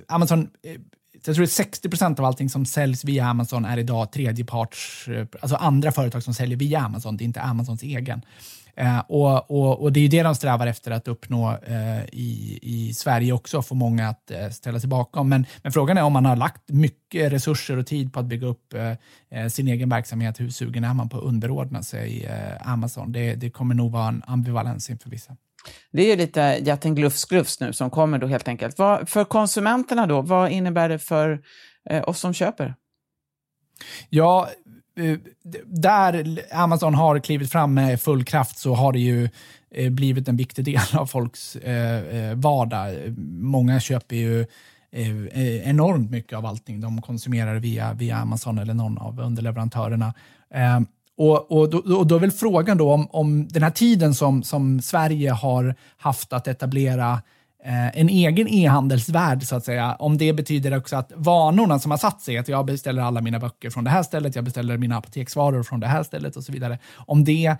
Amazon 0.08 0.48
eh, 0.62 0.80
jag 1.24 1.34
tror 1.34 1.44
att 1.44 1.50
60 1.50 1.88
procent 1.88 2.18
av 2.18 2.24
allting 2.24 2.48
som 2.48 2.66
säljs 2.66 3.04
via 3.04 3.26
Amazon 3.26 3.64
är 3.64 3.78
idag 3.78 4.12
tredjeparts, 4.12 5.08
eh, 5.08 5.26
alltså 5.40 5.56
andra 5.56 5.92
företag 5.92 6.22
som 6.22 6.34
säljer 6.34 6.56
via 6.56 6.80
Amazon, 6.80 7.16
det 7.16 7.24
är 7.24 7.26
inte 7.26 7.40
Amazons 7.40 7.82
egen. 7.82 8.22
Eh, 8.78 8.98
och, 9.08 9.50
och, 9.50 9.82
och, 9.82 9.92
det 9.92 10.00
är 10.00 10.08
det 10.08 10.22
de 10.22 10.34
strävar 10.34 10.66
efter 10.66 10.90
att 10.90 11.08
uppnå 11.08 11.58
eh, 11.66 12.04
i, 12.04 12.58
i 12.62 12.94
Sverige 12.94 13.32
också, 13.32 13.62
få 13.62 13.74
många 13.74 14.08
att 14.08 14.30
eh, 14.30 14.48
ställa 14.48 14.80
sig 14.80 14.88
bakom. 14.88 15.28
Men, 15.28 15.46
men, 15.62 15.72
frågan 15.72 15.98
är 15.98 16.02
om 16.02 16.12
man 16.12 16.24
har 16.24 16.36
lagt 16.36 16.70
mycket 16.70 17.32
resurser 17.32 17.76
och 17.76 17.86
tid 17.86 18.12
på 18.12 18.20
att 18.20 18.26
bygga 18.26 18.46
upp 18.46 18.74
eh, 18.74 18.92
eh, 19.30 19.48
sin 19.48 19.68
egen 19.68 19.88
verksamhet. 19.88 20.40
Hur 20.40 20.50
sugen 20.50 20.84
är 20.84 20.94
man 20.94 21.08
på 21.08 21.16
att 21.18 21.22
underordna 21.24 21.82
sig 21.82 22.24
eh, 22.24 22.72
Amazon? 22.72 23.12
Det, 23.12 23.34
det 23.34 23.50
kommer 23.50 23.74
nog 23.74 23.92
vara 23.92 24.08
en 24.08 24.22
ambivalens 24.26 24.90
inför 24.90 25.10
vissa. 25.10 25.36
Det 25.92 26.02
är 26.02 26.06
ju 26.06 26.16
lite 26.16 26.40
jätten 26.62 26.94
glufs 26.94 27.60
nu 27.60 27.72
som 27.72 27.90
kommer 27.90 28.18
då 28.18 28.26
helt 28.26 28.48
enkelt. 28.48 28.78
Vad, 28.78 29.08
för 29.08 29.24
konsumenterna 29.24 30.06
då, 30.06 30.22
vad 30.22 30.50
innebär 30.50 30.88
det 30.88 30.98
för 30.98 31.42
oss 32.04 32.20
som 32.20 32.34
köper? 32.34 32.74
Ja, 34.08 34.48
Eh, 34.98 35.18
där 35.64 36.40
Amazon 36.52 36.94
har 36.94 37.18
klivit 37.18 37.52
fram 37.52 37.74
med 37.74 38.00
full 38.00 38.24
kraft 38.24 38.58
så 38.58 38.74
har 38.74 38.92
det 38.92 38.98
ju 38.98 39.28
eh, 39.70 39.90
blivit 39.90 40.28
en 40.28 40.36
viktig 40.36 40.64
del 40.64 40.80
av 40.92 41.06
folks 41.06 41.56
eh, 41.56 42.34
vardag. 42.34 42.94
Många 43.28 43.80
köper 43.80 44.16
ju 44.16 44.46
enormt 44.90 46.10
mycket 46.10 46.38
av 46.38 46.46
allting 46.46 46.80
de 46.80 47.02
konsumerar 47.02 47.56
via, 47.56 47.92
via 47.92 48.16
Amazon 48.16 48.58
eller 48.58 48.74
någon 48.74 48.98
av 48.98 49.20
underleverantörerna. 49.20 50.14
Ehm, 50.54 50.86
och, 51.16 51.52
och, 51.52 51.70
då, 51.70 51.96
och 51.96 52.06
då 52.06 52.16
är 52.16 52.20
väl 52.20 52.30
frågan 52.30 52.78
då 52.78 52.92
om, 52.92 53.08
om 53.10 53.48
den 53.48 53.62
här 53.62 53.70
tiden 53.70 54.14
som, 54.14 54.42
som 54.42 54.80
Sverige 54.80 55.30
har 55.30 55.74
haft 55.96 56.32
att 56.32 56.48
etablera 56.48 57.12
Eh, 57.12 57.22
Eh, 57.68 58.00
en 58.00 58.08
egen 58.08 58.48
e-handelsvärld, 58.48 59.42
så 59.42 59.56
att 59.56 59.64
säga. 59.64 59.94
Om 59.94 60.18
det 60.18 60.32
betyder 60.32 60.76
också 60.76 60.96
att 60.96 61.12
vanorna 61.14 61.78
som 61.78 61.90
har 61.90 61.98
satt 61.98 62.20
sig, 62.20 62.38
att 62.38 62.48
jag 62.48 62.66
beställer 62.66 63.02
alla 63.02 63.20
mina 63.20 63.38
böcker 63.38 63.70
från 63.70 63.84
det 63.84 63.90
här 63.90 64.02
stället, 64.02 64.34
jag 64.34 64.44
beställer 64.44 64.76
mina 64.76 64.96
apoteksvaror 64.96 65.62
från 65.62 65.80
det 65.80 65.86
här 65.86 66.02
stället 66.02 66.36
och 66.36 66.44
så 66.44 66.52
vidare. 66.52 66.78
Om 66.96 67.24
det 67.24 67.56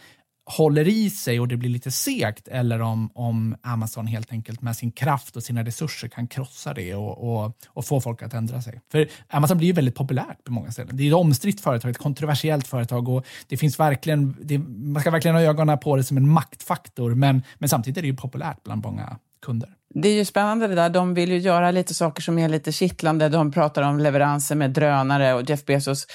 håller 0.47 0.88
i 0.88 1.11
sig 1.11 1.41
och 1.41 1.49
det 1.49 1.57
blir 1.57 1.71
lite 1.71 1.91
segt 1.91 2.49
eller 2.49 2.81
om, 2.81 3.11
om 3.15 3.57
Amazon 3.62 4.07
helt 4.07 4.33
enkelt 4.33 4.62
med 4.62 4.77
sin 4.77 4.93
kraft 4.93 5.37
och 5.37 5.43
sina 5.43 5.65
resurser 5.65 6.09
kan 6.09 6.27
krossa 6.27 6.75
det 6.75 6.95
och, 6.95 7.45
och, 7.45 7.53
och 7.69 7.85
få 7.85 8.00
folk 8.00 8.23
att 8.23 8.35
ändra 8.35 8.62
sig. 8.62 8.81
För 8.93 9.09
Amazon 9.29 9.59
blir 9.59 9.67
ju 9.67 9.73
väldigt 9.73 9.95
populärt 9.95 10.45
på 10.45 10.53
många 10.53 10.73
ställen. 10.73 10.97
Det 10.97 11.03
är 11.03 11.09
ett 11.09 11.15
omstritt 11.15 11.61
företag, 11.61 11.91
ett 11.91 11.99
kontroversiellt 11.99 12.67
företag 12.67 13.09
och 13.09 13.27
det 13.47 13.57
finns 13.57 13.81
verkligen, 13.81 14.37
det, 14.43 14.59
man 14.59 15.00
ska 15.00 15.11
verkligen 15.11 15.35
ha 15.35 15.43
ögonen 15.43 15.79
på 15.79 15.97
det 15.97 16.05
som 16.05 16.17
en 16.17 16.29
maktfaktor 16.29 17.15
men, 17.15 17.43
men 17.59 17.69
samtidigt 17.69 17.99
är 17.99 18.03
det 18.03 18.09
ju 18.09 18.17
populärt 18.17 18.62
bland 18.62 18.83
många 18.83 19.19
kunder. 19.40 19.71
Det 19.95 20.09
är 20.09 20.14
ju 20.14 20.25
spännande 20.25 20.66
det 20.66 20.75
där. 20.75 20.90
De 20.90 21.14
vill 21.14 21.33
ju 21.33 21.38
göra 21.38 21.71
lite 21.71 21.95
saker 21.95 22.23
som 22.23 22.38
är 22.38 22.49
lite 22.49 22.73
kittlande. 22.73 23.28
De 23.28 23.52
pratar 23.52 23.83
om 23.83 23.99
leveranser 23.99 24.54
med 24.54 24.71
drönare 24.71 25.35
och 25.35 25.50
Jeff 25.50 25.64
Bezos 25.64 26.07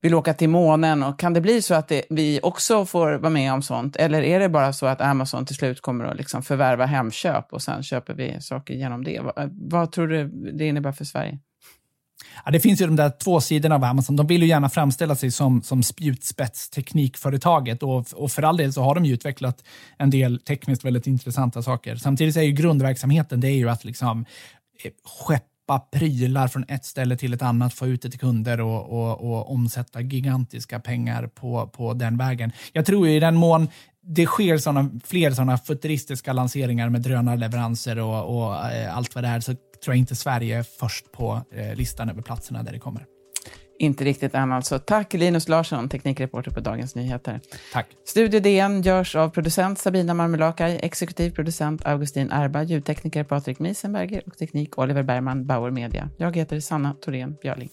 vill 0.00 0.14
åka 0.14 0.34
till 0.34 0.48
månen. 0.48 1.02
Och 1.02 1.18
kan 1.18 1.32
det 1.32 1.40
bli 1.40 1.62
så 1.62 1.74
att 1.74 1.88
det, 1.88 2.04
vi 2.10 2.40
också 2.42 2.86
får 2.86 3.12
vara 3.12 3.30
med 3.30 3.52
om 3.52 3.62
sånt? 3.62 3.96
Eller 3.96 4.22
är 4.22 4.40
det 4.40 4.48
bara 4.48 4.72
så 4.72 4.86
att 4.86 5.00
Amazon 5.00 5.46
till 5.46 5.56
slut 5.56 5.80
kommer 5.80 6.04
att 6.04 6.16
liksom 6.16 6.42
förvärva 6.42 6.86
Hemköp 6.86 7.52
och 7.52 7.62
sen 7.62 7.82
köper 7.82 8.14
vi 8.14 8.40
saker 8.40 8.74
genom 8.74 9.04
det? 9.04 9.20
Vad, 9.20 9.50
vad 9.70 9.92
tror 9.92 10.08
du 10.08 10.28
det 10.28 10.66
innebär 10.66 10.92
för 10.92 11.04
Sverige? 11.04 11.38
Ja, 12.44 12.50
det 12.50 12.60
finns 12.60 12.80
ju 12.80 12.86
de 12.86 12.96
där 12.96 13.10
två 13.10 13.40
sidorna 13.40 13.74
av 13.74 13.84
Amazon. 13.84 14.16
De 14.16 14.26
vill 14.26 14.42
ju 14.42 14.48
gärna 14.48 14.68
framställa 14.68 15.16
sig 15.16 15.30
som, 15.30 15.62
som 15.62 15.82
spjutspetsteknikföretaget 15.82 17.82
och, 17.82 18.06
och 18.12 18.32
för 18.32 18.42
all 18.42 18.56
del 18.56 18.72
så 18.72 18.82
har 18.82 18.94
de 18.94 19.04
ju 19.04 19.14
utvecklat 19.14 19.64
en 19.98 20.10
del 20.10 20.38
tekniskt 20.38 20.84
väldigt 20.84 21.06
intressanta 21.06 21.62
saker. 21.62 21.96
Samtidigt 21.96 22.36
är 22.36 22.42
ju 22.42 22.52
grundverksamheten 22.52 23.40
det 23.40 23.48
är 23.48 23.56
ju 23.56 23.70
att 23.70 23.84
liksom 23.84 24.24
eh, 24.84 24.90
skeppa 25.04 25.78
prylar 25.78 26.48
från 26.48 26.64
ett 26.68 26.84
ställe 26.84 27.16
till 27.16 27.34
ett 27.34 27.42
annat, 27.42 27.74
få 27.74 27.86
ut 27.86 28.02
det 28.02 28.10
till 28.10 28.20
kunder 28.20 28.60
och, 28.60 28.88
och, 28.88 29.20
och 29.20 29.52
omsätta 29.52 30.00
gigantiska 30.00 30.80
pengar 30.80 31.26
på, 31.26 31.66
på 31.66 31.94
den 31.94 32.16
vägen. 32.16 32.52
Jag 32.72 32.86
tror 32.86 33.08
ju 33.08 33.16
i 33.16 33.20
den 33.20 33.36
mån 33.36 33.68
det 34.02 34.26
sker 34.26 34.58
såna, 34.58 34.90
fler 35.04 35.30
sådana 35.30 35.58
futuristiska 35.58 36.32
lanseringar 36.32 36.88
med 36.88 37.00
drönarleveranser 37.00 37.98
och, 37.98 38.36
och 38.36 38.70
eh, 38.70 38.96
allt 38.96 39.14
vad 39.14 39.24
det 39.24 39.28
är, 39.28 39.40
så 39.40 39.54
tror 39.84 39.94
jag 39.94 39.98
inte 39.98 40.14
Sverige 40.16 40.58
är 40.58 40.62
först 40.62 41.12
på 41.12 41.42
eh, 41.52 41.74
listan 41.74 42.10
över 42.10 42.22
platserna 42.22 42.62
där 42.62 42.72
det 42.72 42.78
kommer. 42.78 43.06
Inte 43.78 44.04
riktigt 44.04 44.34
än 44.34 44.52
alltså. 44.52 44.78
Tack 44.78 45.14
Linus 45.14 45.48
Larsson, 45.48 45.88
teknikreporter 45.88 46.50
på 46.50 46.60
Dagens 46.60 46.94
Nyheter. 46.94 47.40
Tack. 47.72 47.86
Studio 48.04 48.40
DN 48.40 48.82
görs 48.82 49.16
av 49.16 49.28
producent 49.28 49.78
Sabina 49.78 50.14
Marmelakai, 50.14 50.78
exekutiv 50.82 51.30
producent 51.30 51.86
Augustin 51.86 52.30
Erba, 52.32 52.62
ljudtekniker 52.62 53.24
Patrik 53.24 53.58
Miesenberger 53.58 54.22
och 54.26 54.38
teknik 54.38 54.78
Oliver 54.78 55.02
Bergman, 55.02 55.46
Bauer 55.46 55.70
Media. 55.70 56.10
Jag 56.16 56.36
heter 56.36 56.60
Sanna 56.60 56.94
Thorén 57.00 57.36
Björling. 57.42 57.70